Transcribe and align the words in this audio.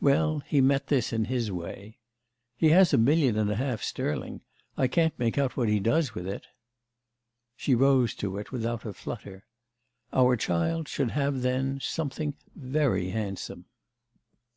Well, 0.00 0.38
he 0.46 0.60
met 0.60 0.86
this 0.86 1.12
in 1.12 1.24
his 1.24 1.50
way. 1.50 1.98
"He 2.54 2.68
has 2.68 2.94
a 2.94 2.96
million 2.96 3.36
and 3.36 3.50
a 3.50 3.56
half 3.56 3.82
sterling. 3.82 4.42
I 4.76 4.86
can't 4.86 5.18
make 5.18 5.36
out 5.36 5.56
what 5.56 5.68
he 5.68 5.80
does 5.80 6.14
with 6.14 6.28
it." 6.28 6.46
She 7.56 7.74
rose 7.74 8.14
to 8.22 8.36
it 8.38 8.52
without 8.52 8.84
a 8.84 8.92
flutter. 8.92 9.46
"Our 10.12 10.36
child 10.36 10.86
should 10.86 11.10
have, 11.10 11.42
then, 11.42 11.80
something 11.82 12.34
very 12.54 13.10
handsome." 13.10 13.64